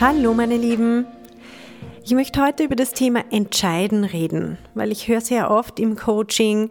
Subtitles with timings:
[0.00, 1.04] Hallo meine Lieben.
[2.02, 6.70] Ich möchte heute über das Thema Entscheiden reden, weil ich höre sehr oft im Coaching,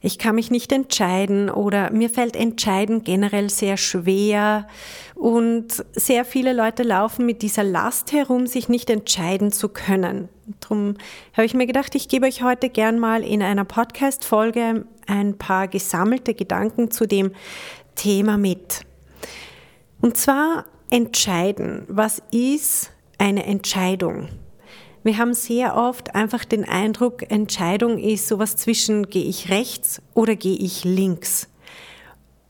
[0.00, 4.68] ich kann mich nicht entscheiden oder mir fällt Entscheiden generell sehr schwer
[5.16, 10.28] und sehr viele Leute laufen mit dieser Last herum, sich nicht entscheiden zu können.
[10.60, 10.94] Darum
[11.32, 15.66] habe ich mir gedacht, ich gebe euch heute gern mal in einer Podcast-Folge ein paar
[15.66, 17.32] gesammelte Gedanken zu dem
[17.96, 18.86] Thema mit.
[20.00, 21.84] Und zwar entscheiden.
[21.88, 24.28] Was ist eine Entscheidung?
[25.02, 30.36] Wir haben sehr oft einfach den Eindruck, Entscheidung ist sowas zwischen gehe ich rechts oder
[30.36, 31.48] gehe ich links.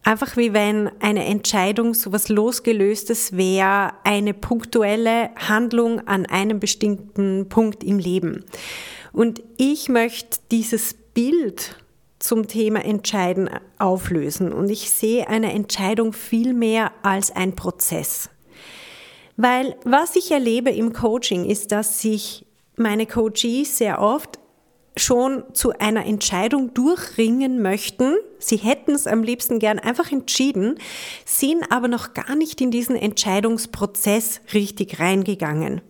[0.02, 7.84] Einfach wie wenn eine Entscheidung sowas losgelöstes wäre, eine punktuelle Handlung an einem bestimmten Punkt
[7.84, 8.44] im Leben.
[9.12, 11.76] Und ich möchte dieses Bild
[12.20, 14.52] zum Thema Entscheiden auflösen.
[14.52, 18.30] Und ich sehe eine Entscheidung viel mehr als ein Prozess.
[19.36, 24.38] Weil was ich erlebe im Coaching ist, dass sich meine Coaches sehr oft
[24.96, 28.16] schon zu einer Entscheidung durchringen möchten.
[28.38, 30.78] Sie hätten es am liebsten gern einfach entschieden,
[31.24, 35.80] sind aber noch gar nicht in diesen Entscheidungsprozess richtig reingegangen.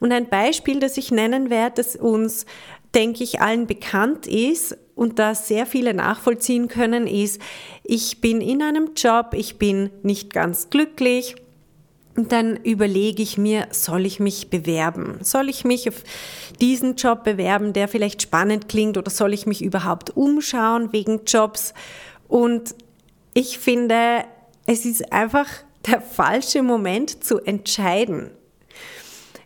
[0.00, 2.46] Und ein Beispiel, das ich nennen werde, das uns,
[2.94, 7.40] denke ich, allen bekannt ist, und das sehr viele nachvollziehen können, ist,
[7.84, 11.36] ich bin in einem Job, ich bin nicht ganz glücklich,
[12.16, 15.18] und dann überlege ich mir, soll ich mich bewerben?
[15.20, 16.02] Soll ich mich auf
[16.62, 21.74] diesen Job bewerben, der vielleicht spannend klingt, oder soll ich mich überhaupt umschauen wegen Jobs?
[22.26, 22.74] Und
[23.34, 24.24] ich finde,
[24.66, 25.46] es ist einfach
[25.86, 28.30] der falsche Moment zu entscheiden,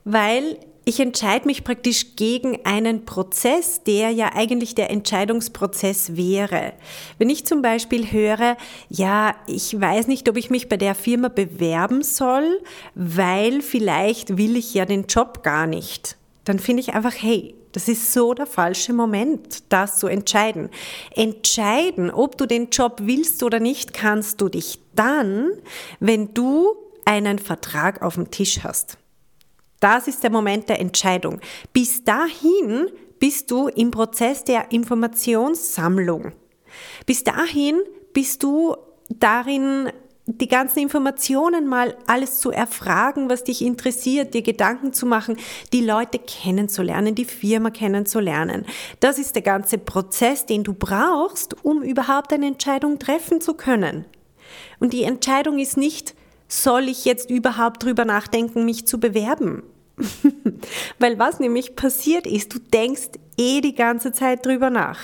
[0.04, 6.72] weil ich entscheide mich praktisch gegen einen Prozess, der ja eigentlich der Entscheidungsprozess wäre.
[7.18, 8.56] Wenn ich zum Beispiel höre,
[8.88, 12.60] ja, ich weiß nicht, ob ich mich bei der Firma bewerben soll,
[12.94, 17.86] weil vielleicht will ich ja den Job gar nicht, dann finde ich einfach, hey, das
[17.86, 20.70] ist so der falsche Moment, das zu entscheiden.
[21.14, 25.50] Entscheiden, ob du den Job willst oder nicht, kannst du dich dann,
[26.00, 26.74] wenn du
[27.04, 28.98] einen Vertrag auf dem Tisch hast.
[29.80, 31.40] Das ist der Moment der Entscheidung.
[31.72, 36.32] Bis dahin bist du im Prozess der Informationssammlung.
[37.06, 37.80] Bis dahin
[38.12, 38.76] bist du
[39.08, 39.90] darin,
[40.26, 45.36] die ganzen Informationen mal alles zu erfragen, was dich interessiert, dir Gedanken zu machen,
[45.72, 48.66] die Leute kennenzulernen, die Firma kennenzulernen.
[49.00, 54.04] Das ist der ganze Prozess, den du brauchst, um überhaupt eine Entscheidung treffen zu können.
[54.78, 56.14] Und die Entscheidung ist nicht,
[56.50, 59.62] soll ich jetzt überhaupt drüber nachdenken, mich zu bewerben?
[60.98, 64.98] Weil was nämlich passiert ist, du denkst eh die ganze Zeit drüber nach.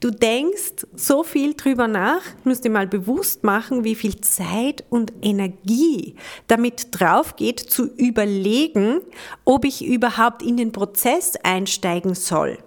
[0.00, 5.12] Du denkst so viel drüber nach, musst dir mal bewusst machen, wie viel Zeit und
[5.22, 6.16] Energie
[6.48, 9.00] damit drauf geht, zu überlegen,
[9.44, 12.58] ob ich überhaupt in den Prozess einsteigen soll.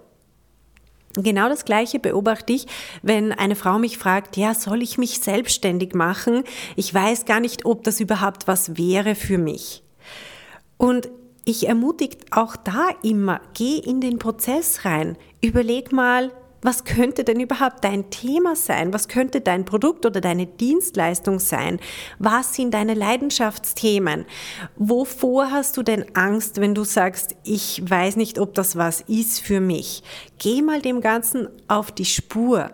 [1.16, 2.66] Genau das Gleiche beobachte ich,
[3.02, 6.44] wenn eine Frau mich fragt, ja, soll ich mich selbstständig machen?
[6.76, 9.82] Ich weiß gar nicht, ob das überhaupt was wäre für mich.
[10.76, 11.08] Und
[11.46, 15.16] ich ermutige auch da immer, geh in den Prozess rein.
[15.40, 18.92] Überleg mal, was könnte denn überhaupt dein Thema sein?
[18.92, 21.78] Was könnte dein Produkt oder deine Dienstleistung sein?
[22.18, 24.24] Was sind deine Leidenschaftsthemen?
[24.76, 29.40] Wovor hast du denn Angst, wenn du sagst, ich weiß nicht, ob das was ist
[29.40, 30.02] für mich?
[30.38, 32.70] Geh mal dem Ganzen auf die Spur.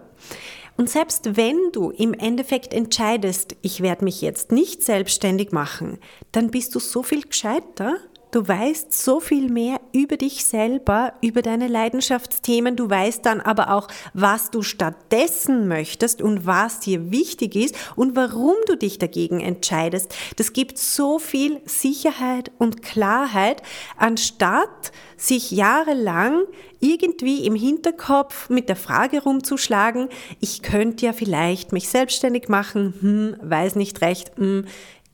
[0.77, 5.99] Und selbst wenn du im Endeffekt entscheidest, ich werde mich jetzt nicht selbstständig machen,
[6.33, 7.97] dann bist du so viel gescheiter,
[8.33, 12.77] Du weißt so viel mehr über dich selber, über deine Leidenschaftsthemen.
[12.77, 18.17] Du weißt dann aber auch, was du stattdessen möchtest und was dir wichtig ist und
[18.17, 20.15] warum du dich dagegen entscheidest.
[20.37, 23.61] Das gibt so viel Sicherheit und Klarheit,
[23.99, 26.45] anstatt sich jahrelang
[26.81, 30.09] irgendwie im Hinterkopf mit der Frage rumzuschlagen,
[30.41, 34.65] ich könnte ja vielleicht mich selbstständig machen, hm, weiß nicht recht, hm,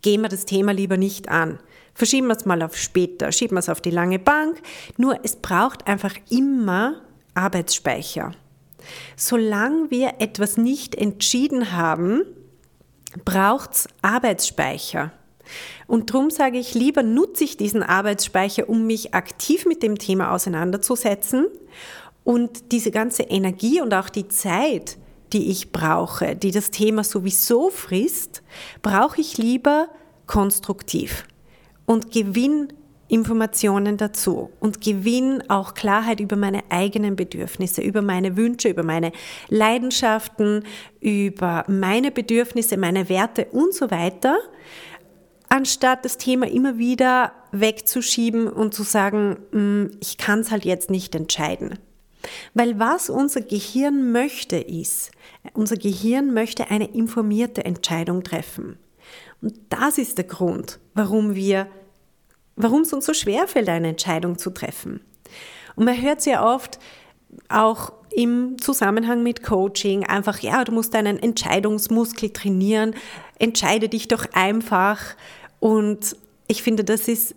[0.03, 1.59] gehen wir das Thema lieber nicht an.
[1.99, 4.63] Verschieben wir es mal auf später, schieben wir es auf die lange Bank.
[4.99, 7.03] Nur es braucht einfach immer
[7.35, 8.31] Arbeitsspeicher.
[9.17, 12.23] Solange wir etwas nicht entschieden haben,
[13.25, 15.11] braucht es Arbeitsspeicher.
[15.89, 20.31] Und darum sage ich, lieber nutze ich diesen Arbeitsspeicher, um mich aktiv mit dem Thema
[20.31, 21.47] auseinanderzusetzen
[22.23, 24.99] und diese ganze Energie und auch die Zeit,
[25.33, 28.45] die ich brauche, die das Thema sowieso frisst,
[28.83, 29.89] brauche ich lieber
[30.29, 31.25] konstruktiv
[31.89, 32.69] und gewinn
[33.09, 39.13] Informationen dazu und gewinn auch Klarheit über meine eigenen Bedürfnisse, über meine Wünsche, über meine
[39.49, 40.65] Leidenschaften,
[41.01, 44.37] über meine Bedürfnisse, meine Werte und so weiter,
[45.49, 50.91] anstatt das Thema immer wieder wegzuschieben und zu sagen, hm, ich kann es halt jetzt
[50.91, 51.79] nicht entscheiden.
[52.53, 55.13] Weil was unser Gehirn möchte ist,
[55.55, 58.77] unser Gehirn möchte eine informierte Entscheidung treffen.
[59.41, 61.69] Und das ist der Grund, warum wir,
[62.57, 65.01] warum es uns so schwer fällt, eine Entscheidung zu treffen.
[65.77, 66.79] Und man hört sehr oft
[67.49, 72.95] auch im Zusammenhang mit Coaching einfach, ja, du musst deinen Entscheidungsmuskel trainieren,
[73.39, 75.15] entscheide dich doch einfach.
[75.61, 76.17] Und
[76.49, 77.35] ich finde, das ist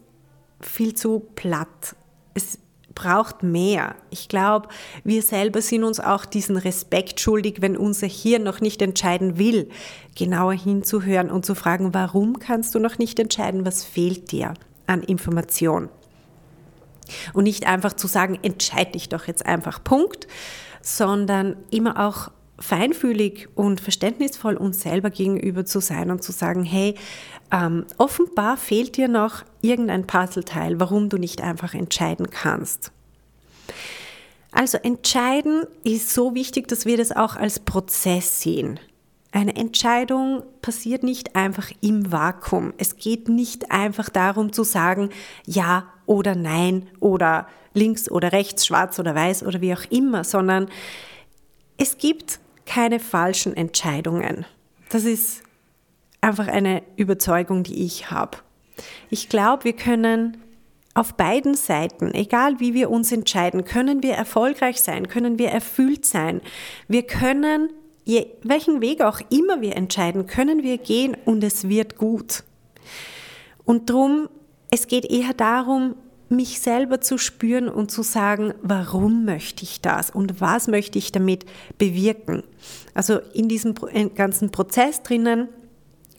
[0.59, 1.95] viel zu platt.
[2.33, 2.57] Es
[2.95, 3.95] braucht mehr.
[4.09, 4.69] Ich glaube,
[5.03, 9.69] wir selber sind uns auch diesen Respekt schuldig, wenn unser Hirn noch nicht entscheiden will,
[10.17, 14.53] genauer hinzuhören und zu fragen, warum kannst du noch nicht entscheiden, was fehlt dir
[14.87, 15.89] an Information?
[17.33, 20.27] Und nicht einfach zu sagen, entscheide dich doch jetzt einfach, Punkt,
[20.81, 26.95] sondern immer auch feinfühlig und verständnisvoll uns selber gegenüber zu sein und zu sagen, hey,
[27.51, 32.91] ähm, offenbar fehlt dir noch irgendein Puzzleteil, warum du nicht einfach entscheiden kannst.
[34.51, 38.79] Also entscheiden ist so wichtig, dass wir das auch als Prozess sehen.
[39.31, 42.73] Eine Entscheidung passiert nicht einfach im Vakuum.
[42.77, 45.09] Es geht nicht einfach darum zu sagen
[45.45, 50.67] ja oder nein oder links oder rechts, schwarz oder weiß oder wie auch immer, sondern
[51.77, 52.39] es gibt
[52.71, 54.45] keine falschen Entscheidungen.
[54.87, 55.43] Das ist
[56.21, 58.37] einfach eine Überzeugung, die ich habe.
[59.09, 60.37] Ich glaube, wir können
[60.93, 66.05] auf beiden Seiten, egal wie wir uns entscheiden, können wir erfolgreich sein, können wir erfüllt
[66.05, 66.39] sein.
[66.87, 67.71] Wir können,
[68.05, 72.45] je, welchen Weg auch immer wir entscheiden, können wir gehen und es wird gut.
[73.65, 74.29] Und drum,
[74.69, 75.95] es geht eher darum,
[76.31, 81.11] mich selber zu spüren und zu sagen, warum möchte ich das und was möchte ich
[81.11, 81.45] damit
[81.77, 82.43] bewirken.
[82.93, 83.75] Also in diesem
[84.15, 85.49] ganzen Prozess drinnen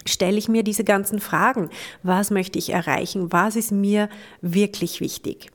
[0.07, 1.71] stelle ich mir diese ganzen Fragen.
[2.03, 3.33] Was möchte ich erreichen?
[3.33, 4.09] Was ist mir
[4.41, 5.51] wirklich wichtig?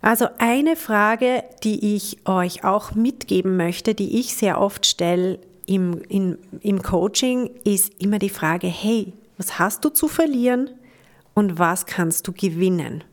[0.00, 6.00] Also eine Frage, die ich euch auch mitgeben möchte, die ich sehr oft stelle im,
[6.08, 10.70] in, im Coaching, ist immer die Frage, hey, was hast du zu verlieren
[11.38, 13.04] und was kannst du gewinnen?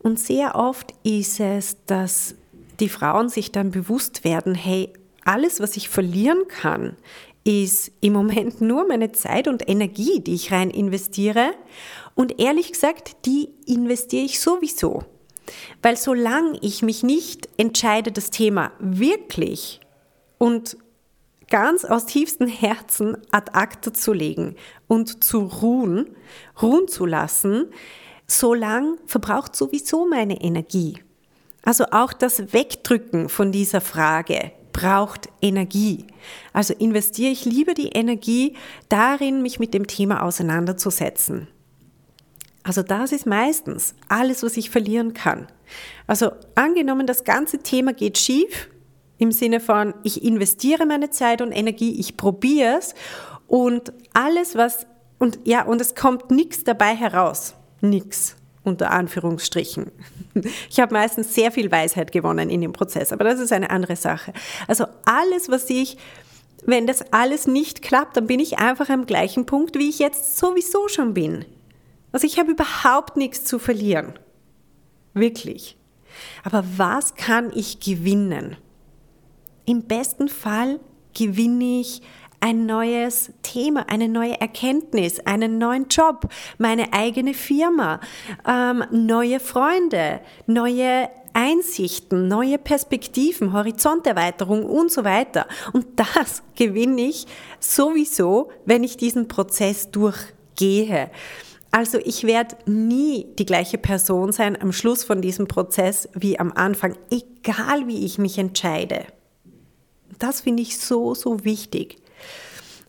[0.00, 2.34] Und sehr oft ist es, dass
[2.80, 4.92] die Frauen sich dann bewusst werden, hey,
[5.24, 6.96] alles, was ich verlieren kann,
[7.44, 11.52] ist im Moment nur meine Zeit und Energie, die ich rein investiere.
[12.16, 15.04] Und ehrlich gesagt, die investiere ich sowieso.
[15.82, 19.78] Weil solange ich mich nicht entscheide, das Thema wirklich
[20.36, 20.76] und
[21.50, 24.56] ganz aus tiefstem Herzen ad acta zu legen
[24.86, 26.08] und zu ruhen,
[26.60, 27.66] ruhen zu lassen,
[28.26, 30.98] solange verbraucht sowieso meine Energie.
[31.62, 36.06] Also auch das Wegdrücken von dieser Frage, braucht Energie.
[36.52, 38.56] Also investiere ich lieber die Energie
[38.88, 41.48] darin, mich mit dem Thema auseinanderzusetzen.
[42.62, 45.48] Also das ist meistens alles, was ich verlieren kann.
[46.06, 48.68] Also angenommen, das ganze Thema geht schief,
[49.18, 52.94] im Sinne von, ich investiere meine Zeit und Energie, ich probiere es
[53.46, 54.86] und alles, was,
[55.18, 57.54] und ja, und es kommt nichts dabei heraus.
[57.80, 59.90] Nichts unter Anführungsstrichen.
[60.70, 63.96] Ich habe meistens sehr viel Weisheit gewonnen in dem Prozess, aber das ist eine andere
[63.96, 64.32] Sache.
[64.68, 65.96] Also alles, was ich,
[66.64, 70.38] wenn das alles nicht klappt, dann bin ich einfach am gleichen Punkt, wie ich jetzt
[70.38, 71.44] sowieso schon bin.
[72.12, 74.12] Also ich habe überhaupt nichts zu verlieren.
[75.12, 75.76] Wirklich.
[76.44, 78.56] Aber was kann ich gewinnen?
[79.68, 80.80] Im besten Fall
[81.12, 82.00] gewinne ich
[82.40, 88.00] ein neues Thema, eine neue Erkenntnis, einen neuen Job, meine eigene Firma,
[88.48, 95.46] ähm, neue Freunde, neue Einsichten, neue Perspektiven, Horizonterweiterung und so weiter.
[95.74, 97.26] Und das gewinne ich
[97.60, 101.10] sowieso, wenn ich diesen Prozess durchgehe.
[101.72, 106.52] Also ich werde nie die gleiche Person sein am Schluss von diesem Prozess wie am
[106.52, 109.04] Anfang, egal wie ich mich entscheide.
[110.18, 111.96] Das finde ich so, so wichtig.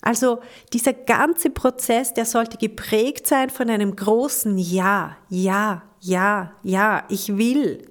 [0.02, 0.40] Also
[0.74, 7.38] dieser ganze Prozess, der sollte geprägt sein von einem großen Ja, ja, ja, ja, ich
[7.38, 7.86] will.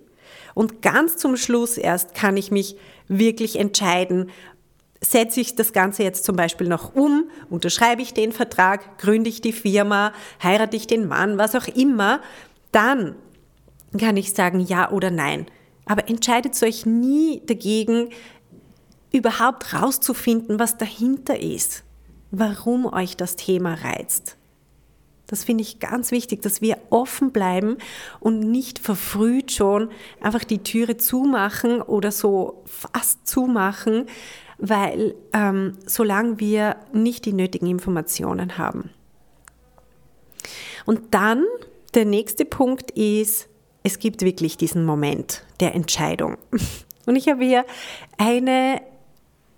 [0.55, 2.77] Und ganz zum Schluss erst kann ich mich
[3.07, 4.31] wirklich entscheiden,
[5.01, 9.41] setze ich das Ganze jetzt zum Beispiel noch um, unterschreibe ich den Vertrag, gründe ich
[9.41, 12.21] die Firma, heirate ich den Mann, was auch immer,
[12.73, 13.15] dann
[13.99, 15.47] kann ich sagen ja oder nein.
[15.87, 18.11] Aber entscheidet euch nie dagegen,
[19.13, 21.85] überhaupt rauszufinden, was dahinter ist,
[22.31, 24.37] warum euch das Thema reizt.
[25.29, 27.77] Das finde ich ganz wichtig, dass wir offen bleiben
[28.19, 29.91] und nicht verfrüht schon
[30.23, 34.07] einfach die Türe zumachen oder so fast zumachen,
[34.57, 38.91] weil ähm, solange wir nicht die nötigen Informationen haben.
[40.87, 41.45] Und dann
[41.95, 43.49] der nächste Punkt ist,
[43.83, 46.39] es gibt wirklich diesen Moment der Entscheidung.
[47.07, 47.65] Und ich habe hier
[48.17, 48.81] eine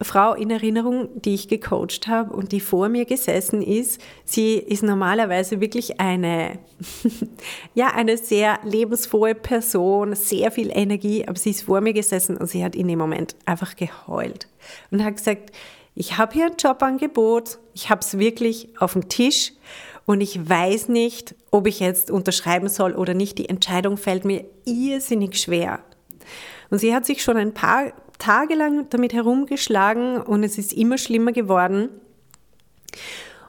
[0.02, 4.00] Frau in Erinnerung, die ich gecoacht habe und die vor mir gesessen ist.
[4.25, 6.59] Sie ist normalerweise wirklich eine,
[7.75, 12.47] ja, eine sehr lebensfrohe Person, sehr viel Energie, aber sie ist vor mir gesessen und
[12.47, 14.49] sie hat in dem Moment einfach geheult
[14.90, 15.52] und hat gesagt,
[15.95, 19.52] ich habe hier ein Jobangebot, ich habe es wirklich auf dem Tisch
[20.07, 23.38] und ich weiß nicht, ob ich jetzt unterschreiben soll oder nicht.
[23.38, 25.80] Die Entscheidung fällt mir irrsinnig schwer.
[26.71, 31.33] Und sie hat sich schon ein paar tagelang damit herumgeschlagen und es ist immer schlimmer
[31.33, 31.89] geworden.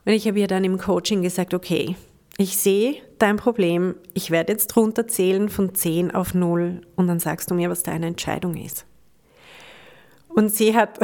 [0.06, 1.96] Und ich habe ihr dann im Coaching gesagt, okay,
[2.38, 7.52] ich sehe dein Problem, ich werde jetzt runterzählen von 10 auf 0 und dann sagst
[7.52, 8.86] du mir, was deine Entscheidung ist.
[10.30, 10.98] Und sie hat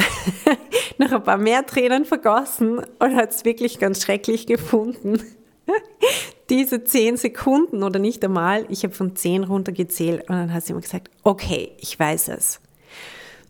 [0.97, 5.21] noch ein paar mehr Tränen vergossen und hat es wirklich ganz schrecklich gefunden.
[6.49, 10.71] Diese 10 Sekunden oder nicht einmal, ich habe von 10 runtergezählt und dann hat sie
[10.71, 12.61] immer gesagt, okay, ich weiß es.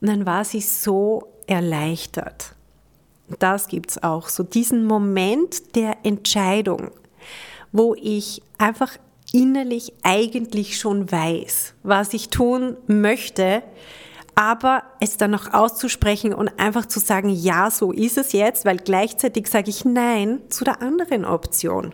[0.01, 2.55] Und dann war sie so erleichtert.
[3.39, 6.91] Das gibt es auch, so diesen Moment der Entscheidung,
[7.71, 8.97] wo ich einfach
[9.33, 13.63] innerlich eigentlich schon weiß, was ich tun möchte,
[14.35, 18.77] aber es dann noch auszusprechen und einfach zu sagen, ja, so ist es jetzt, weil
[18.77, 21.93] gleichzeitig sage ich Nein zu der anderen Option.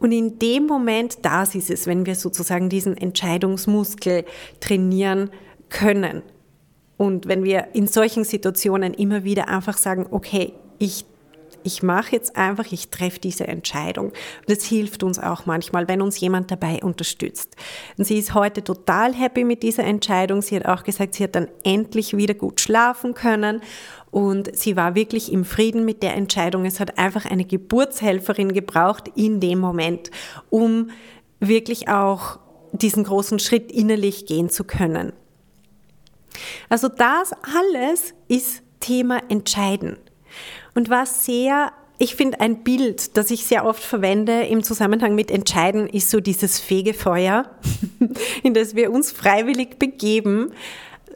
[0.00, 4.24] Und in dem Moment, das ist es, wenn wir sozusagen diesen Entscheidungsmuskel
[4.60, 5.30] trainieren
[5.68, 6.22] können.
[6.96, 11.04] Und wenn wir in solchen Situationen immer wieder einfach sagen, okay, ich
[11.64, 14.12] ich mache jetzt einfach, ich treffe diese Entscheidung.
[14.46, 17.56] Das hilft uns auch manchmal, wenn uns jemand dabei unterstützt.
[17.96, 20.42] Und sie ist heute total happy mit dieser Entscheidung.
[20.42, 23.62] Sie hat auch gesagt, sie hat dann endlich wieder gut schlafen können
[24.10, 26.66] und sie war wirklich im Frieden mit der Entscheidung.
[26.66, 30.10] Es hat einfach eine Geburtshelferin gebraucht in dem Moment,
[30.50, 30.90] um
[31.40, 32.38] wirklich auch
[32.72, 35.12] diesen großen Schritt innerlich gehen zu können.
[36.68, 39.96] Also das alles ist Thema Entscheiden.
[40.74, 45.30] Und was sehr, ich finde ein Bild, das ich sehr oft verwende im Zusammenhang mit
[45.30, 47.50] Entscheiden, ist so dieses Fegefeuer,
[48.42, 50.52] in das wir uns freiwillig begeben,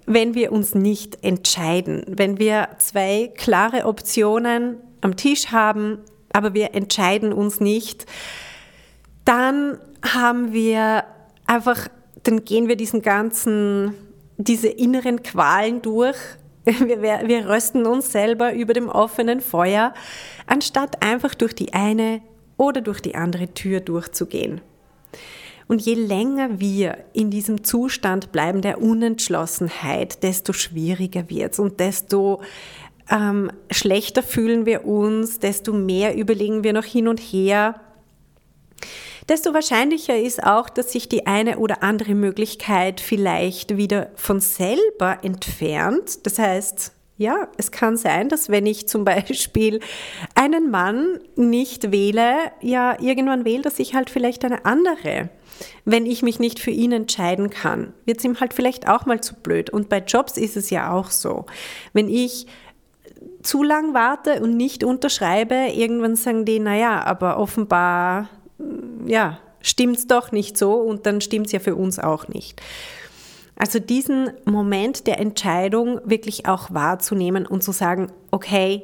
[0.06, 2.04] wenn wir uns nicht entscheiden.
[2.08, 5.98] Wenn wir zwei klare Optionen am Tisch haben,
[6.32, 8.06] aber wir entscheiden uns nicht,
[9.24, 11.04] dann haben wir
[11.46, 11.88] einfach,
[12.22, 13.94] dann gehen wir diesen ganzen
[14.38, 16.16] diese inneren Qualen durch.
[16.64, 19.94] Wir, wir rösten uns selber über dem offenen Feuer,
[20.46, 22.20] anstatt einfach durch die eine
[22.58, 24.60] oder durch die andere Tür durchzugehen.
[25.66, 31.80] Und je länger wir in diesem Zustand bleiben der Unentschlossenheit, desto schwieriger wird es und
[31.80, 32.42] desto
[33.10, 37.80] ähm, schlechter fühlen wir uns, desto mehr überlegen wir noch hin und her
[39.28, 45.18] desto wahrscheinlicher ist auch, dass sich die eine oder andere Möglichkeit vielleicht wieder von selber
[45.22, 46.26] entfernt.
[46.26, 49.80] Das heißt, ja, es kann sein, dass wenn ich zum Beispiel
[50.34, 55.28] einen Mann nicht wähle, ja, irgendwann wählt er sich halt vielleicht eine andere.
[55.84, 59.20] Wenn ich mich nicht für ihn entscheiden kann, wird es ihm halt vielleicht auch mal
[59.20, 59.70] zu blöd.
[59.70, 61.46] Und bei Jobs ist es ja auch so.
[61.92, 62.46] Wenn ich
[63.42, 68.28] zu lang warte und nicht unterschreibe, irgendwann sagen die, naja, aber offenbar
[69.06, 72.60] ja, stimmt's doch nicht so und dann stimmt's ja für uns auch nicht.
[73.56, 78.82] Also diesen Moment der Entscheidung wirklich auch wahrzunehmen und zu sagen, okay,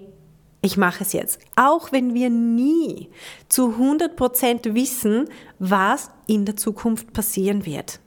[0.63, 1.39] ich mache es jetzt.
[1.57, 3.11] Auch wenn wir nie
[3.49, 5.29] zu 100 Prozent wissen,
[5.59, 8.01] was in der Zukunft passieren wird.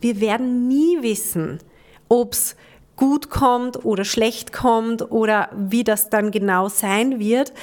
[0.00, 1.60] Wir werden nie wissen,
[2.08, 2.56] ob es
[2.96, 7.54] gut kommt oder schlecht kommt oder wie das dann genau sein wird.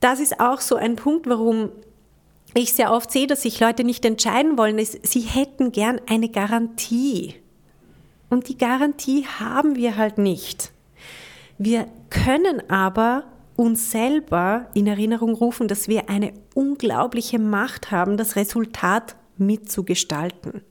[0.00, 1.70] Das ist auch so ein Punkt, warum
[2.62, 6.28] ich sehr oft sehe, dass sich Leute nicht entscheiden wollen, ist, sie hätten gern eine
[6.28, 7.34] Garantie.
[8.30, 10.72] Und die Garantie haben wir halt nicht.
[11.58, 13.24] Wir können aber
[13.56, 20.62] uns selber in Erinnerung rufen, dass wir eine unglaubliche Macht haben, das Resultat mitzugestalten.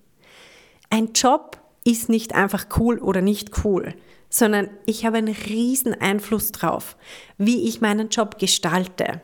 [0.89, 3.93] Ein Job ist nicht einfach cool oder nicht cool,
[4.29, 6.97] sondern ich habe einen riesen Einfluss drauf,
[7.37, 9.21] wie ich meinen Job gestalte.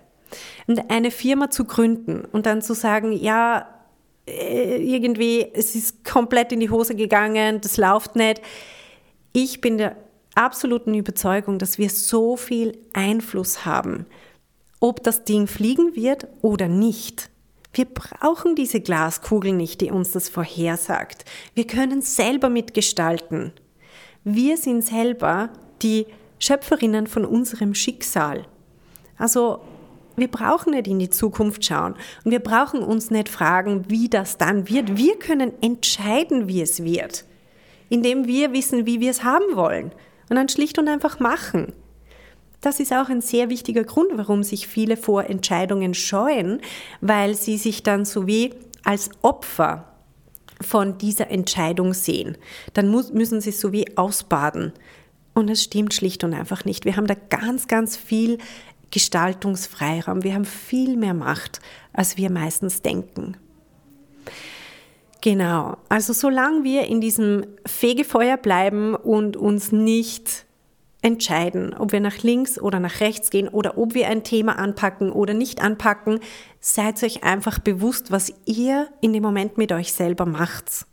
[0.67, 3.67] Und eine Firma zu gründen und dann zu sagen, ja,
[4.27, 8.41] äh, irgendwie, es ist komplett in die Hose gegangen, das läuft nicht.
[9.33, 9.95] Ich bin der
[10.35, 14.05] absoluten Überzeugung, dass wir so viel Einfluss haben,
[14.79, 17.29] ob das Ding fliegen wird oder nicht.
[17.73, 21.25] Wir brauchen diese Glaskugel nicht, die uns das vorhersagt.
[21.53, 23.53] Wir können selber mitgestalten.
[24.23, 25.49] Wir sind selber
[25.81, 26.07] die
[26.39, 28.45] Schöpferinnen von unserem Schicksal.
[29.17, 29.61] Also
[30.19, 34.37] wir brauchen nicht in die Zukunft schauen und wir brauchen uns nicht fragen, wie das
[34.37, 34.97] dann wird.
[34.97, 37.25] Wir können entscheiden, wie es wird,
[37.89, 39.91] indem wir wissen, wie wir es haben wollen
[40.29, 41.73] und dann schlicht und einfach machen.
[42.61, 46.59] Das ist auch ein sehr wichtiger Grund, warum sich viele vor Entscheidungen scheuen,
[46.99, 49.85] weil sie sich dann so wie als Opfer
[50.61, 52.37] von dieser Entscheidung sehen.
[52.73, 54.73] Dann müssen sie so wie ausbaden.
[55.33, 56.83] Und es stimmt schlicht und einfach nicht.
[56.83, 58.39] Wir haben da ganz, ganz viel
[58.91, 60.23] Gestaltungsfreiraum.
[60.23, 61.59] Wir haben viel mehr Macht,
[61.93, 63.37] als wir meistens denken.
[65.21, 70.45] Genau, also solange wir in diesem Fegefeuer bleiben und uns nicht
[71.01, 75.11] entscheiden, ob wir nach links oder nach rechts gehen oder ob wir ein Thema anpacken
[75.11, 76.19] oder nicht anpacken,
[76.59, 80.85] seid euch einfach bewusst, was ihr in dem Moment mit euch selber macht.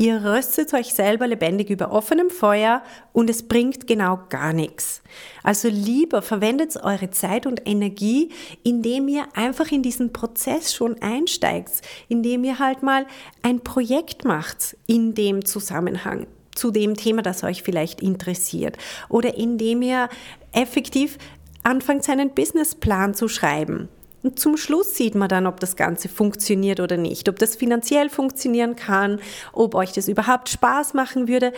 [0.00, 5.02] Ihr röstet euch selber lebendig über offenem Feuer und es bringt genau gar nichts.
[5.42, 8.30] Also lieber verwendet eure Zeit und Energie,
[8.62, 13.04] indem ihr einfach in diesen Prozess schon einsteigt, indem ihr halt mal
[13.42, 18.78] ein Projekt macht in dem Zusammenhang zu dem Thema, das euch vielleicht interessiert
[19.10, 20.08] oder indem ihr
[20.52, 21.18] effektiv
[21.62, 23.90] anfangt, seinen Businessplan zu schreiben
[24.22, 28.10] und zum Schluss sieht man dann, ob das Ganze funktioniert oder nicht, ob das finanziell
[28.10, 29.20] funktionieren kann,
[29.52, 31.52] ob euch das überhaupt Spaß machen würde.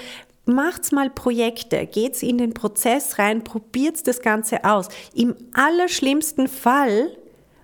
[0.44, 4.88] Macht's mal Projekte, geht's in den Prozess rein, probiert's das Ganze aus.
[5.14, 7.16] Im allerschlimmsten Fall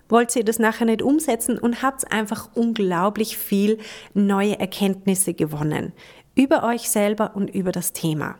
[0.07, 3.77] wollt ihr das nachher nicht umsetzen und habt einfach unglaublich viel
[4.13, 5.93] neue Erkenntnisse gewonnen
[6.35, 8.35] über euch selber und über das Thema.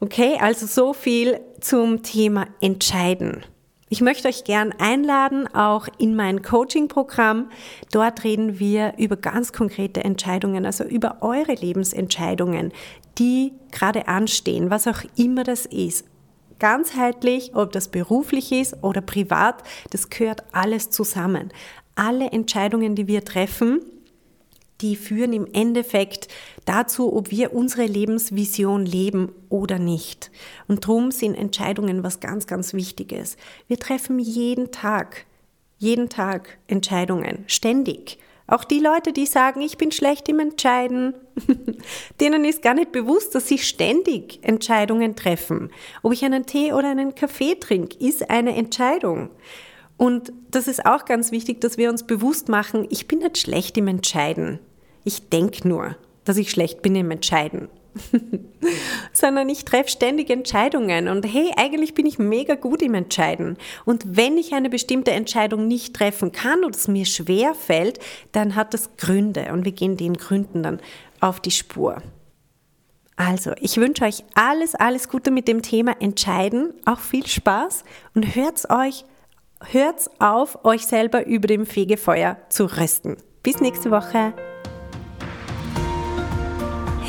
[0.00, 3.44] Okay, also so viel zum Thema Entscheiden.
[3.92, 7.50] Ich möchte euch gern einladen, auch in mein Coaching-Programm.
[7.90, 12.72] Dort reden wir über ganz konkrete Entscheidungen, also über eure Lebensentscheidungen,
[13.18, 16.04] die gerade anstehen, was auch immer das ist.
[16.60, 21.52] Ganzheitlich, ob das beruflich ist oder privat, das gehört alles zusammen.
[21.96, 23.80] Alle Entscheidungen, die wir treffen,
[24.80, 26.28] die führen im Endeffekt
[26.64, 30.30] dazu, ob wir unsere Lebensvision leben oder nicht.
[30.68, 33.36] Und darum sind Entscheidungen was ganz, ganz Wichtiges.
[33.68, 35.26] Wir treffen jeden Tag,
[35.78, 38.18] jeden Tag Entscheidungen, ständig.
[38.50, 41.14] Auch die Leute, die sagen, ich bin schlecht im Entscheiden,
[42.20, 45.70] denen ist gar nicht bewusst, dass sie ständig Entscheidungen treffen.
[46.02, 49.30] Ob ich einen Tee oder einen Kaffee trinke, ist eine Entscheidung.
[49.96, 53.76] Und das ist auch ganz wichtig, dass wir uns bewusst machen, ich bin nicht schlecht
[53.76, 54.58] im Entscheiden.
[55.04, 57.68] Ich denke nur, dass ich schlecht bin im Entscheiden.
[59.12, 63.56] sondern ich treffe ständig Entscheidungen und hey, eigentlich bin ich mega gut im Entscheiden.
[63.84, 67.98] Und wenn ich eine bestimmte Entscheidung nicht treffen kann oder es mir schwer fällt,
[68.32, 70.80] dann hat das Gründe und wir gehen den Gründen dann
[71.20, 72.02] auf die Spur.
[73.16, 77.84] Also, ich wünsche euch alles, alles Gute mit dem Thema Entscheiden, auch viel Spaß
[78.14, 79.04] und hört's euch,
[79.72, 83.18] hört's auf, euch selber über dem Fegefeuer zu rösten.
[83.42, 84.32] Bis nächste Woche.